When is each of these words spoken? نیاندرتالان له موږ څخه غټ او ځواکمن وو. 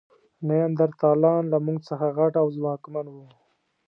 نیاندرتالان 0.47 1.43
له 1.51 1.57
موږ 1.65 1.77
څخه 1.89 2.05
غټ 2.17 2.33
او 2.41 2.47
ځواکمن 2.57 3.05
وو. 3.09 3.25